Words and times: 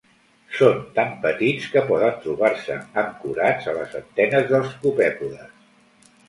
Són 0.59 0.77
tan 0.93 1.11
petits 1.25 1.67
que 1.75 1.83
poden 1.91 2.17
trobar-se 2.23 2.79
ancorats 3.03 3.69
a 3.73 3.77
les 3.77 3.95
antenes 4.01 4.49
dels 4.55 4.75
copèpodes. 4.87 6.11